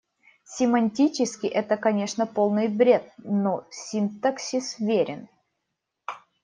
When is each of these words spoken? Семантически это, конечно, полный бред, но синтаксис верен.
Семантически 0.45 1.45
это, 1.45 1.77
конечно, 1.77 2.25
полный 2.25 2.69
бред, 2.69 3.13
но 3.19 3.67
синтаксис 3.69 4.79
верен. 4.79 5.27